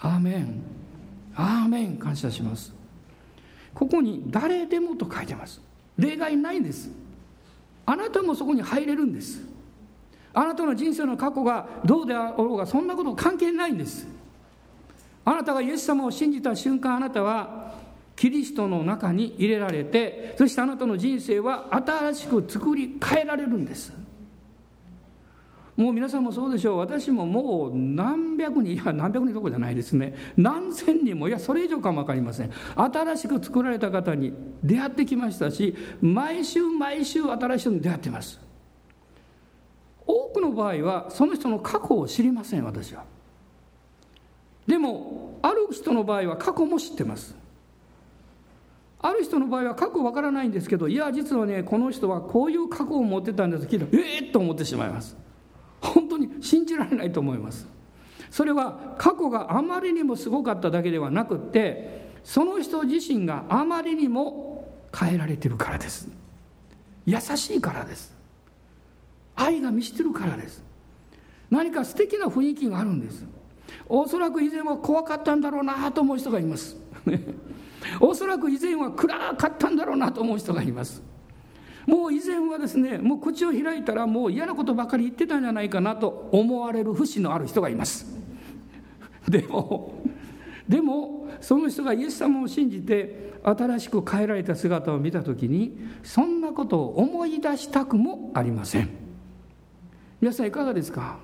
[0.01, 0.61] アーメン。
[1.35, 2.73] アーメン感謝します。
[3.73, 5.61] ここに誰でもと書いてます。
[5.97, 6.91] 例外ないんです。
[7.89, 9.41] あなたもそこに入れるんです。
[10.31, 14.05] あなたの人生の過去がどうであろうがそんなこと関係ないんです。
[15.25, 17.73] あなたがイエス様を信じた瞬間あなたは
[18.15, 23.91] キリストの中に入れられてそしてあなたの人生は新しく作り変えられるんです。
[25.79, 26.77] もう皆さんもそうでしょう。
[26.79, 30.13] 私ももう何百人いや何百人どころじゃないですね。
[30.35, 32.51] 何千人もいやそれ以上かも分かりません。
[32.75, 38.41] 新しく作られた方に出会ってきましたし毎週毎週新しい人に出会ってます。
[40.05, 43.05] 多くの場合はその人の過去を知りません私は。
[44.67, 47.37] でもある人の場合は過去も知ってます。
[48.99, 53.65] ある人の場合は過去わからないんですけどいや実はねこの人はこういう過去を持ってたんです。
[53.65, 55.28] けどええー、と思ってしまいます。
[55.81, 57.67] 本当に信じられないと思います。
[58.29, 66.07] それは過去があまりにもすごかっただけではなくってその人自身があまりにも変えられてるからです。
[67.05, 68.15] 優しいからです。
[69.35, 70.63] 愛が満ちてるからです。
[71.49, 73.25] 何か素敵な雰囲気があるんです。
[73.87, 76.77] おそらく以前は怖かったんだろうなと思う人がいます。
[77.99, 81.01] おそらく以前は暗かったんだろうなと思う人がいます。
[81.89, 88.05] もう以前はですねもう口を開いたらもう嫌なことばかり言ってたんじゃないかなと思われる節のある人がいます。
[89.27, 89.95] でも
[90.67, 98.89] でもその人がイエス様を信じて新しく変えられた姿を見た時にそんなことを思い出したくもありません。
[100.21, 101.17] 皆さんいかがですか？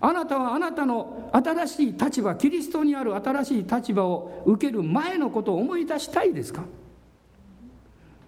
[0.00, 6.62] あなたはあなたの新しい立場キリストにある新しい立場を受ける前のことを思い出したいですか？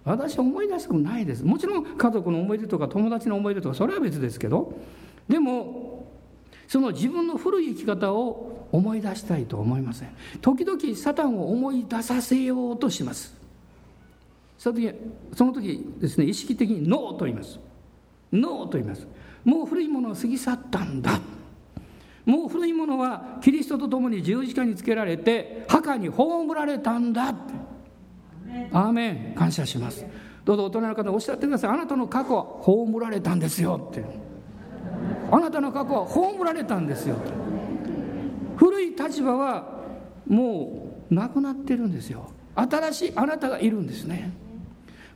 [0.03, 1.43] 私思い出したくないです。
[1.43, 4.73] もちろん家族の思い出とか友達の思い出とかそれは別ですけど
[5.27, 6.07] でも
[6.67, 10.09] その自分の古い生き方を思い出したいと思いません。
[10.41, 13.35] 時々サタンを思い出させようとします。
[14.57, 14.93] その時
[15.35, 17.59] その時ですね意識的にノーと言います。
[18.31, 19.05] ノーと言います。
[19.43, 21.19] もう古いものは過ぎ去ったんだ。
[22.25, 27.35] もう古いものはキリストと共に十字架につけられて墓に葬られたんだ。
[28.71, 29.35] アーメン。
[29.35, 30.05] 感謝します。
[30.43, 31.71] どうぞ大人の方おっしゃってください。
[31.71, 34.03] あなたの過去は葬られたんですよって。
[35.31, 37.15] あなたの過去は葬られたんですよ。
[38.57, 39.81] 古い立場は
[40.27, 42.31] もうなくなってるんですよ。
[42.55, 44.31] 新しいあなたがいるんですね。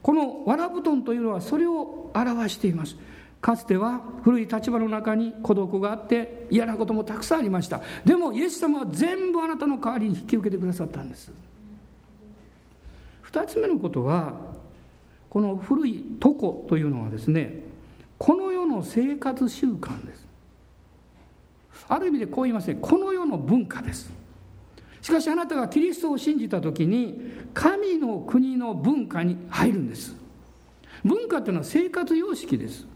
[0.01, 2.95] このわら布団というのはそれを表しています。
[3.41, 7.81] かつては古い立場の中に孤独があって嫌なこともたくさんありました。
[8.03, 11.31] でもイエス様は全部あなたの代わりに引き受けてくださったんです。
[13.31, 14.33] 2つ目のことは
[15.29, 17.63] この古い床というのはですね
[18.17, 20.25] この世の生活習慣です。
[21.87, 22.77] ある意味でこう言いますね。
[22.81, 24.11] この世の文化です。
[25.01, 27.19] しかしあなたがキリストを信じた時に
[27.53, 30.15] 神の国の文化に入るんです。
[31.03, 32.87] 文化というのは生活様式です。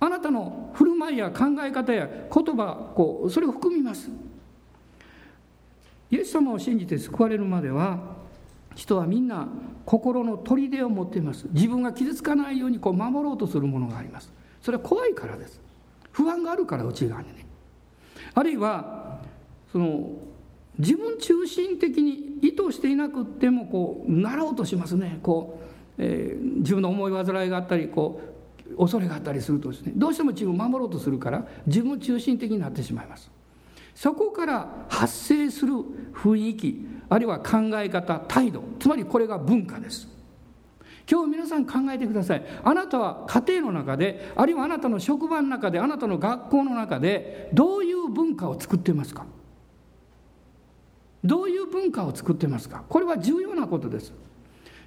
[0.00, 4.10] あなたの振る舞いや考え方や言葉こうそれを含みます。
[6.10, 8.19] イエス様を信じて救われるまでは
[8.74, 9.48] 人はみんな
[9.84, 11.46] 心の砦を持っています。
[11.52, 14.32] 自分が傷つかないようにこう守ろうとするものがあります。
[14.62, 15.60] それは怖いからです。
[16.12, 17.46] 不安があるから内側にね。
[18.34, 19.20] あるいは
[19.72, 20.10] その
[20.78, 25.18] 自分中心的に意図していなくってもこうなろうとしますね。
[25.22, 25.60] こ
[25.98, 28.20] う、えー、自分の思い煩いがあったりこ
[28.72, 29.92] う恐れがあったりするとですね。
[29.96, 33.30] どうしても自分を守ろうとするから自分中心的になってしまいます。
[34.00, 35.74] そこから発生する
[36.14, 40.08] 雰囲気あるいは考え方態度つまりこれが文化です。
[41.06, 42.46] 今日皆さん考えてください。
[42.64, 49.26] あなたは家庭の中であるいはあなたの職場の中であなたの学校の中でどういう文化を作ってますか？
[51.22, 52.82] どういう文化を作ってますか？
[52.88, 54.14] これは重要なことです。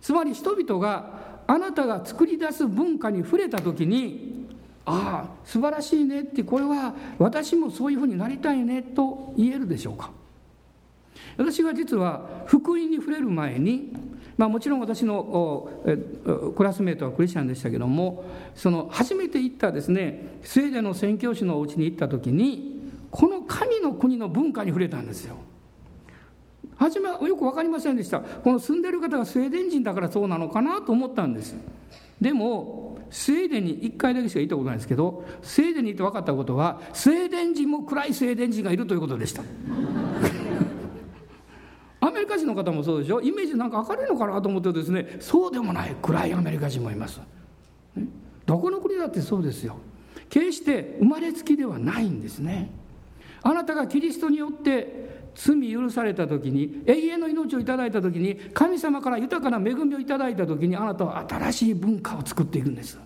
[0.02, 4.43] つまり人々があなたが作り出す文化に触れた時に
[4.86, 10.12] ああ素晴らしいねってこれは私もそういうふうになりたいねと言えるでしょうか。
[11.38, 13.93] 私は実は福音に触れる前に、
[14.38, 15.69] まあ、もちろん私の
[16.56, 25.38] クラスメートはクリスチャンでしたけどもその初めて行ったですねスウェーデンの宣教師のお家に行った時にこの神の国の文化に触れたんですよ。
[26.76, 28.19] 初めはよく分かりませんでした。
[28.19, 31.56] この住んでる方がスウェーデン人だからそうなのかなと思ったんです。
[32.19, 39.43] でもスウェーデンに1回だけしか行ったことないですけどスウェーデンに行って分かったことはスウェーデン人も暗いスウェーデン人がいるということでした。
[42.02, 43.21] アメリカ人の方もそうでしょ？
[43.21, 47.21] イメージなんか明るいのかなと思ってですねそうでもない暗いアメリカ人もいます、
[48.45, 49.78] どこの国だってそうですよ。
[50.30, 52.71] 決して生まれつきではないんですね。
[53.43, 63.00] あなたがキリストによって罪許された時に永遠の命をいただいた時に神様から豊かな恵みをいただいた時にあなたは新しい文化を作っていくんです。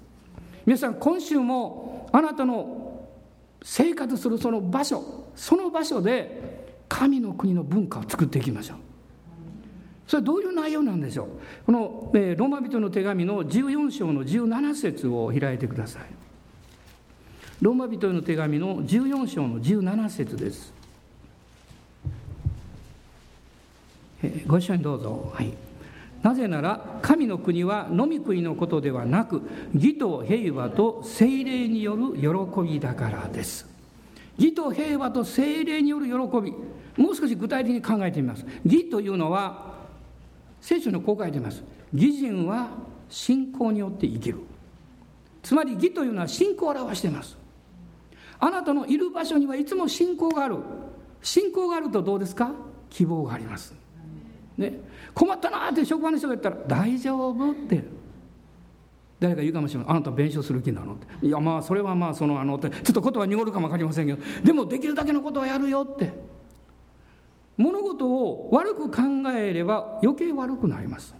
[0.65, 3.07] 皆さん今週もあなたの
[3.63, 8.77] 生活するその場所その場所で神の国の文化を作っていきましょう。
[10.07, 11.27] それはどういう内容なんでしょう。
[11.65, 16.03] この、え、ローマ人の手紙の14章の17節を開いてください。
[17.61, 20.73] ローマ人への手紙の14章の17節です。
[24.47, 25.32] ご一緒にどうぞ。
[25.34, 25.53] はい。
[26.23, 33.67] なぜなら神の国は飲み食いのことではなく義と平和と精霊による喜びだからです。
[34.38, 36.53] 義と平和と精霊による喜び。
[37.01, 38.45] もう少し具体的に考えてみます。
[38.65, 39.75] 義というのは
[40.60, 41.63] 聖書のこう書いてます。
[41.93, 42.69] 義人は
[43.10, 44.39] 信仰によって生きる。
[45.43, 47.38] つまり義というのは信仰を表しています。
[48.39, 50.58] あなたのいる場所にはいつも信仰がある。
[51.21, 52.51] 信仰があるとどうですか？
[52.89, 53.73] 希望があります。
[54.57, 54.79] ね、
[55.13, 57.83] 困ったなって職場の人が言ったら「大丈夫?」って。
[59.19, 64.19] 誰か言うかもしれない「あなた弁償する気なの?」って「いやまあそれはまあそのあの」ってちょっと言葉濁るかも分かりませんけど。
[64.43, 66.13] でもできるだけのことはやるよって。
[67.57, 69.01] 物事を悪く考
[69.35, 71.15] えれば余計悪くなります。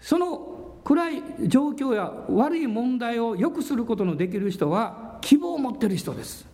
[0.00, 6.49] その暗い状況や悪い問題を良くすることのできる人は希望を持ってる人です。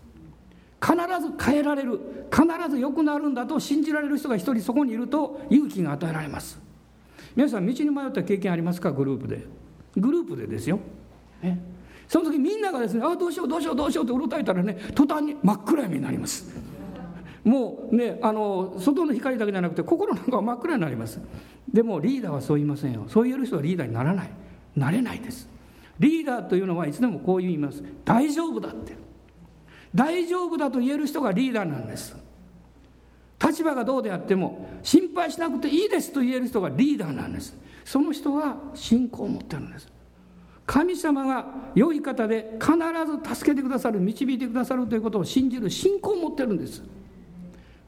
[0.80, 6.58] 必ず変えられる必ず良くなるんだと信じられる人が一人そこにいると勇気が与えられます。
[7.34, 8.92] 皆さん道に迷った経験ありますか？
[8.92, 9.46] グループで。
[9.96, 10.78] グループでですよ、
[11.42, 11.58] ね、
[12.06, 16.54] その時みんながですねああどうしようどうしようどうしようってうろたえたらね途端に真っ暗闇になります。
[17.44, 21.20] もうねあの外の光だけじゃなくて心なんかは真っ暗になります。
[21.72, 23.06] でもリーダーはそう言いませんよ。
[23.08, 24.30] そう言える人はリーダーにならない。
[24.76, 25.48] なれないです。
[25.98, 28.94] リーダーというのはいつでもこう言います大丈夫だって。
[29.96, 32.14] 大丈夫だと言える人がリーダーなんです。
[33.42, 37.56] 立場がどうであっても心配しなくていいですと言える人がリーダーなんです。
[37.82, 39.88] その人は信仰を持ってるんです。
[40.66, 42.72] 神様が良い方で必
[43.24, 46.82] ず助けてくださる導いてくださるということを信じる信仰を持ってるんです。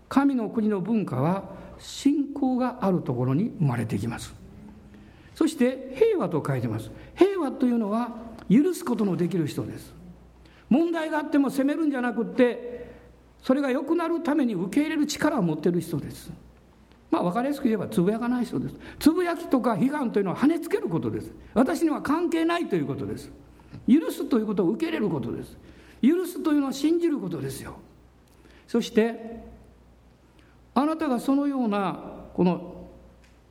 [0.08, 1.44] 神の国の文化は
[1.78, 4.34] 信仰があるところに生まれてきます。
[5.34, 6.90] そして平和と書いてます。
[7.14, 8.16] 平和というのは
[8.50, 9.97] 許すことのできる人です。
[10.68, 12.90] 問題があっても責めるんじゃなくって
[13.42, 16.30] それが良くなるために受け入れる力を持ってる人です。
[17.10, 18.74] まあ分かりやすく言えばつぶやかない人です。
[18.98, 21.32] つぶやきとか批判というのは跳ねつけることです。
[21.54, 23.30] 私には関係ないということです。
[23.88, 25.56] 許すということを受け入れることです。
[26.02, 27.76] 許すというのは信じることですよ。
[28.66, 29.42] そして
[30.74, 31.98] あなたがそのような
[32.34, 32.86] この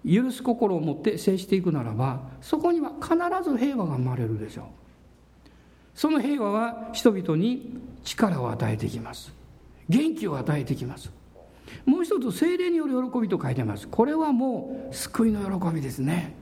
[0.05, 4.65] 許す心を持って接していくならばそこには必ず平和が生まれるでしょう。
[5.97, 9.33] その平和は人々に力を与えてきます。
[9.89, 11.11] 元気を与えてきます。
[11.87, 13.87] もう一つ精霊による喜びと書いてます。
[13.87, 16.35] これはもう救いの喜びですね。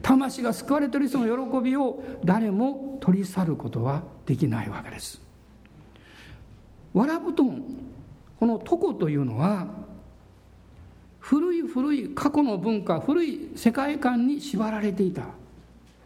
[0.00, 5.20] 魂が救われている人の喜びを誰も取り去ることはできないわけです。
[6.94, 7.62] わら布団
[8.40, 9.66] この床というのは
[11.20, 15.26] 古い古い過去の文化古い世界観に縛られていた、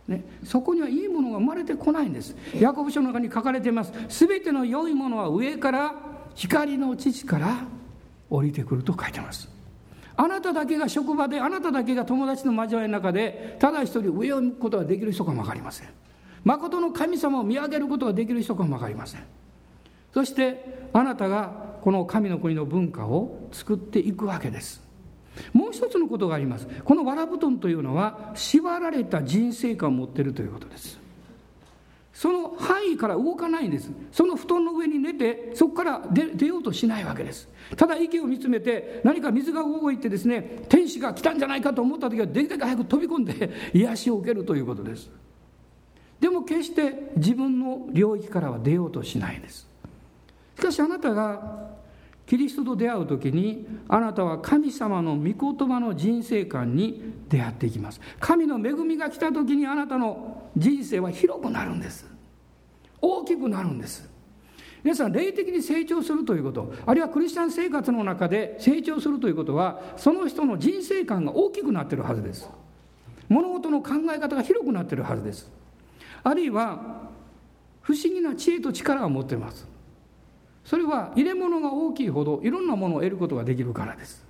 [0.08, 2.36] ね、そこにはいいものが生まれてこないんです。
[2.60, 3.92] ヤコブ書の中に書かれています。
[4.08, 5.94] 全ての良いものは上から
[6.34, 7.64] 光の父から
[8.30, 9.48] 降りてくると書いてます。
[10.16, 15.88] あなただけが職場であなただけが友達の交わりの中でただ一人上を向くことができる人かも分かりません。
[16.44, 19.24] 誠の神様を見上げることができる人かも分かりません。
[20.14, 24.85] そしてあなたがこの神の国の文化を作っていくわけです。
[25.52, 26.66] もう一つのことがあります。
[26.84, 30.98] このわら布団というのは縛られた人生観を持っているということです。
[32.12, 33.90] その範囲から動かないんです。
[34.10, 37.46] その布団の上に寝てそこから出ようとしないわけです。
[37.76, 45.10] ただ息を見つめて何か水が動いてですね天使が来たんじゃないかと思った時はできるだけ早く飛び込んで癒しを受けるということです。
[46.18, 49.68] でも決して自分の領域からは出ようとしないんです。
[50.58, 51.68] しかしあなたが
[52.26, 58.00] キリストと出会う時にあなたは神様の御言葉の人生観に出会っていきます。
[58.18, 62.04] 神の恵みが来た時にあなたの人生は広くなるんです。
[63.00, 64.10] 大きくなるんです。
[64.82, 72.48] 皆さん霊的に成長するということあるいはクリスチャン生活の中で成長するということはその人の人生観が大きくなっているはずです。
[73.28, 75.50] 物事の考え方が広くなっているはずです。
[76.24, 77.08] あるいは
[77.82, 79.75] 不思議な知恵と力を持っています。
[80.66, 84.26] それは入れ物が大きいほどいろんなものを得ることができるからです。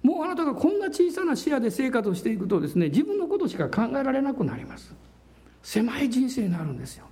[0.00, 4.94] もうあなたがこんな小さな視野で生活をしていくとですね自分のことしか考えられなくなります。
[5.60, 7.06] 狭い人生になるんですよ。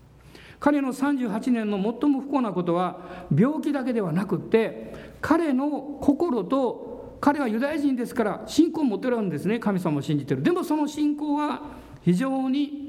[0.61, 9.59] 彼の38年の最も不幸なことは病気だけではなくって彼の心と彼はユダヤ人ですから信仰を持ってるんですね。
[9.59, 10.45] 神様を信じてる。
[10.45, 11.61] でもその信仰は
[12.03, 12.86] 非常に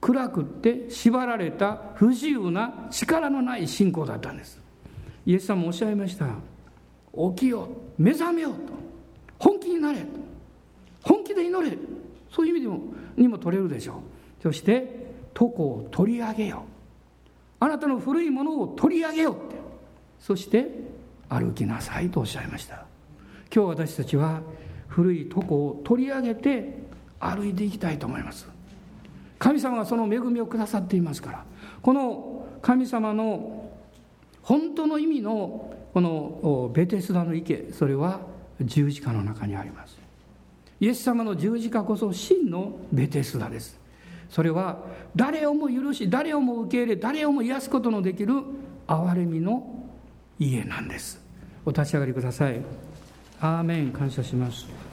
[0.00, 4.60] 暗くて縛られた不自由な力のない信仰だったんです。
[5.26, 6.26] イエス様もおっしゃいました。
[7.34, 7.68] 起きよ
[7.98, 8.56] 目覚めよと。
[9.38, 10.04] 本気になれ
[11.02, 11.76] 本気で祈れ。
[12.30, 12.80] そういう意味でも
[13.16, 14.42] にも取れるでしょう。
[14.42, 16.64] そして床を取り上げよ
[17.60, 19.56] あなたの古いものを取り上げよって。
[20.20, 20.68] そして
[21.28, 22.86] 歩きなさいとおっしゃいました。
[23.54, 24.42] 今日私たちは
[24.88, 26.82] 古い床を取り上げて
[27.18, 28.57] 歩いていきたいと思います。
[29.38, 31.44] 神様がその恵みをくださっていますから。
[31.82, 33.70] この神様の
[34.42, 38.20] 本当の意味のこのベテスダの池それは
[38.60, 39.98] 十字架の中にあります。
[40.80, 43.78] イエス様の十字架こそ真のベテスダです。
[44.28, 44.78] それは
[45.16, 48.34] 誰をも許し誰をも受け入れ誰をも癒すことのできる
[48.86, 49.88] 憐れみの
[50.38, 51.20] 家なんです。
[51.64, 52.60] お立ち上がりください。
[53.40, 53.92] アーメン。
[53.92, 54.87] 感謝します。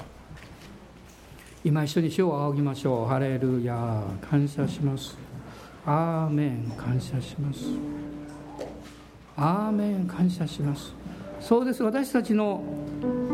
[1.65, 3.07] 今一緒に主を仰ぎましょう。
[3.07, 5.17] ハレルヤ感謝します。
[5.83, 6.71] アーメン。
[6.77, 7.61] 感謝します。
[9.35, 10.05] アーメン。
[10.05, 10.93] 感謝します。
[11.39, 11.81] そうです。
[11.81, 12.63] 私たちの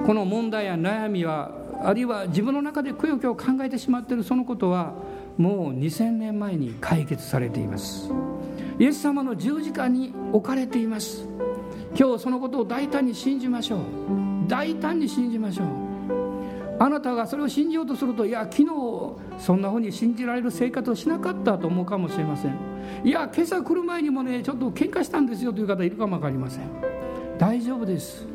[0.06, 1.52] この問題や悩みは
[1.84, 4.94] あるいは自分の中でくよくよ考えてしまっているそのことは
[5.38, 8.10] もう2000年前に解決されています。
[8.80, 11.28] イエス様の十字架に置かれています。
[12.00, 13.80] 今日そのことを大胆に信じましょう。
[14.48, 15.91] 大胆に信じましょう。
[16.82, 18.70] あなたがそれを信じようとするといや昨日
[19.38, 22.58] そんなふうに信じられる生活をしなかったと思うかもしれません。
[23.04, 26.64] いや今朝来る前にもねちょっと喧嘩したんですよという方いるかも分かりません。
[27.38, 28.26] 大丈夫です。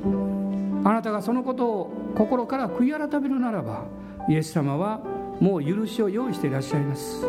[0.84, 3.82] あなたがそのことを心から悔い改めるならば
[4.28, 5.00] イエス様は
[5.40, 7.26] もう許しを用意していらっしゃいます。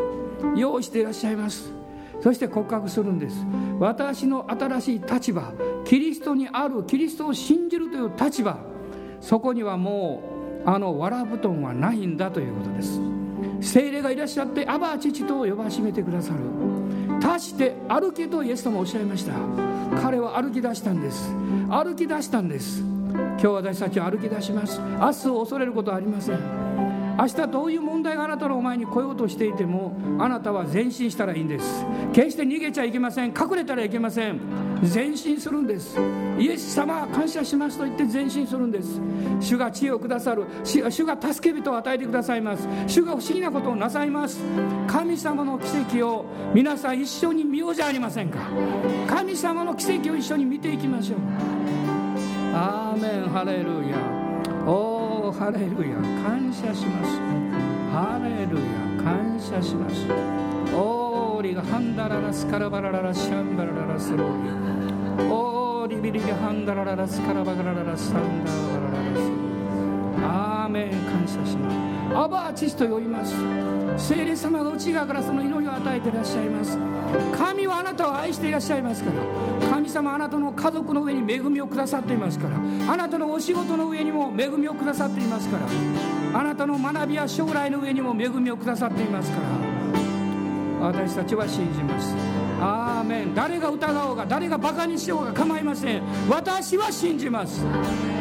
[0.56, 1.74] 用意していらっしゃいます。
[2.22, 3.44] そして告白するんです。
[3.80, 5.52] 私の新しい立場
[5.84, 8.60] キリストにあるキリストを信じるという立場
[9.20, 10.37] そこにはもう
[10.68, 13.00] あのわら布団はないんだということです。
[13.62, 16.40] 精霊がいらっしゃってアバ父と呼ばしめてくださる。
[17.26, 19.32] 足して歩けとイエス様おっしゃいました。
[20.02, 21.34] 彼は歩き出したんです。
[21.70, 22.82] 歩き出したんです。
[22.82, 24.82] 今日私たちは歩き出します。
[24.82, 26.67] 明日を恐れることはありません。
[27.18, 31.84] 明日どういう問題があなたのお前に来ようとしていてもあなたは前進したらいいんです。
[32.14, 33.30] 決して逃げちゃいけません。
[33.30, 34.40] 隠れたらいけません。
[34.94, 36.00] 前進するんです。
[36.38, 39.02] イエス様感謝しますと言って前進するんです。
[39.40, 40.46] 主が知恵をくださる。
[40.64, 42.68] 主が助け人を与えてくださいます。
[42.86, 44.40] 主が不思議なことをなさいます。
[44.88, 48.38] 神様の奇跡を皆さん一緒に見ようじゃありませんか。
[49.08, 51.18] 神様の奇跡を一緒に見ていきましょう。
[52.54, 53.30] アーメン。
[53.30, 53.98] ハレルヤ。
[54.68, 54.97] おお
[55.38, 57.20] ハレルヤ感謝します。
[57.94, 60.08] ハレルヤ感謝します。
[60.74, 64.28] オーリがハンダララスカラバラララシャンバラララスロー
[65.20, 69.32] リオーリビリがハンダラララスカラバラララサンダララララス
[70.26, 70.57] アー。
[70.68, 71.78] メン感謝します。
[72.16, 73.36] アバーチスと呼びます。
[73.98, 76.78] 聖霊様が内側からその祈りを与えていらっしゃいます。
[77.38, 79.70] 神はあなたを愛していらっしゃいますから。
[79.70, 82.58] 神様あなたの家族の上に恵みをくださっていますから。
[82.92, 86.40] あなたのお仕事の上にも恵みをくださっていますから。
[86.40, 89.38] あなたの学びや将来の上にも恵みをくださっていますか
[90.82, 90.88] ら。
[90.88, 92.16] 私たちは信じます。
[92.62, 93.34] アーメン。
[93.34, 96.02] 誰が疑おうが誰がバカにしようが構いません。
[96.30, 97.66] 私は信じます。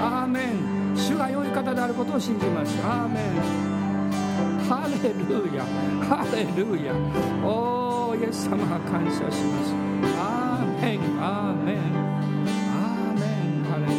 [0.00, 0.75] アーメン。
[0.96, 2.76] 主が良い方であることを信じます。
[2.82, 3.22] アーメン。
[4.68, 5.64] ハレルヤ。
[6.04, 6.92] ハレルヤ。
[7.46, 9.74] おーイエス様感謝します。
[10.18, 11.00] アーメン。
[11.20, 11.76] アーメン。
[12.72, 13.22] アーメ
[13.60, 13.64] ン。
[13.70, 13.92] ハレル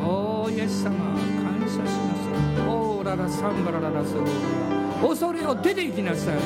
[0.00, 0.08] ヤ。
[0.08, 2.22] おーイエス様感謝します。
[2.68, 6.36] オーララサンバラララスロー恐れを出て行きなさい。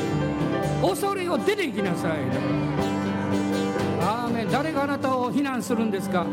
[0.83, 2.13] 恐れを出て行きなさい。
[4.01, 4.51] アーメン。
[4.51, 6.27] 誰があなたを非難するんですか？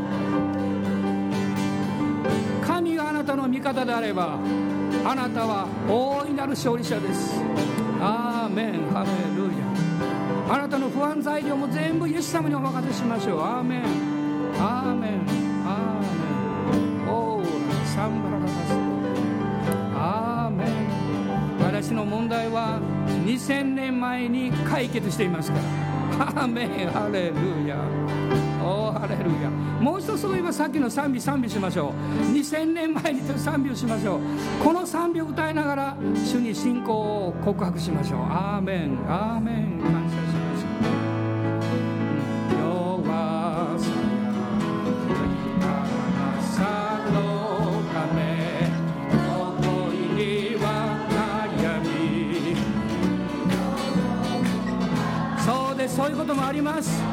[2.84, 4.38] 神があなたの味方であれば
[5.06, 7.40] あなたは大いなる勝利者です。
[8.02, 8.92] アーメン。
[8.92, 10.54] ハレルヤ。
[10.54, 13.42] あなたの不安材料も全部イエス様にお任せしましょう。
[13.42, 13.84] アーメン。
[14.60, 15.22] アーメン。
[15.66, 17.10] アーメン。
[17.10, 18.52] オーラサンバララス。
[19.96, 20.68] アーメン。
[21.64, 22.82] 私の問題は
[23.26, 25.60] 2000年前に解決していますか
[26.20, 26.28] ら。
[26.28, 26.90] アーメン。
[26.92, 27.78] ハレルヤ。
[28.64, 29.50] おハレルヤ。
[29.50, 31.94] もう一度そういえばさっきの賛美賛美しましょう。
[32.32, 34.20] 2000年前に賛美をしましょう。
[34.64, 38.22] この賛美を歌いながら主に信仰を告白しましょう。
[38.22, 38.98] アーメン。
[39.08, 39.80] アーメン。
[39.82, 40.66] 感謝します
[42.58, 43.04] 弱
[43.80, 43.86] さ
[45.60, 45.66] や
[46.42, 46.62] さ
[47.12, 47.16] の
[47.94, 48.18] ため
[49.28, 50.66] 思いには
[51.60, 52.56] 悩み
[55.44, 55.96] そうです。
[55.98, 57.13] そういうこともあります。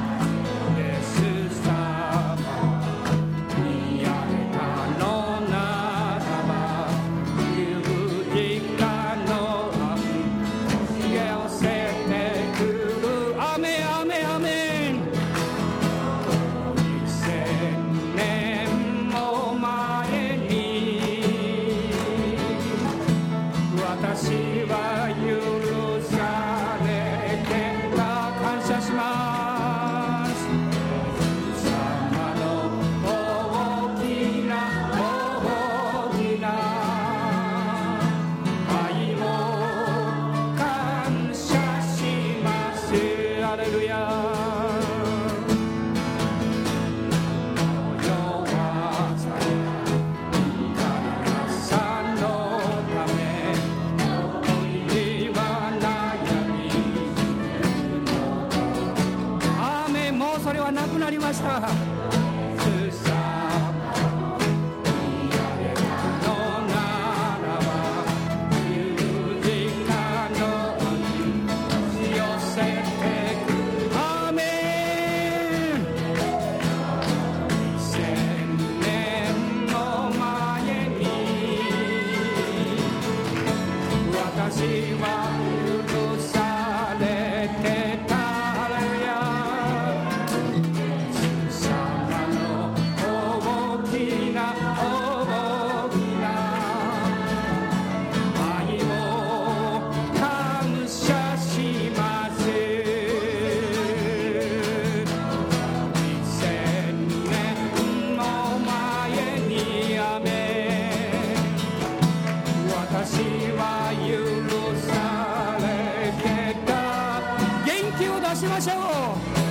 [118.41, 119.50] 谢谢我。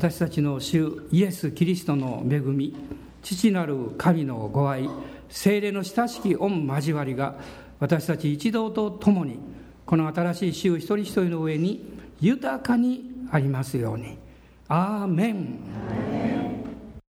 [0.00, 2.74] 私たちの主イエス・キリストの恵み
[3.20, 4.88] 父なる神のご愛
[5.28, 7.34] 精霊の親しき御交わりが
[7.80, 9.38] 私たち一同と共に
[9.84, 14.16] この新しい週一人一人の上に豊かにありますように。
[14.68, 15.58] アーメン